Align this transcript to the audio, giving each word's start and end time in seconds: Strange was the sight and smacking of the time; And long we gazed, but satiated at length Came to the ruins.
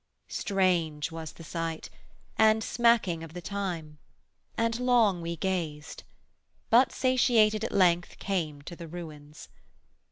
Strange 0.29 1.11
was 1.11 1.33
the 1.33 1.43
sight 1.43 1.91
and 2.35 2.63
smacking 2.63 3.21
of 3.23 3.35
the 3.35 3.39
time; 3.39 3.99
And 4.57 4.79
long 4.79 5.21
we 5.21 5.35
gazed, 5.35 6.01
but 6.71 6.91
satiated 6.91 7.63
at 7.63 7.71
length 7.71 8.17
Came 8.17 8.63
to 8.63 8.75
the 8.75 8.87
ruins. 8.87 9.47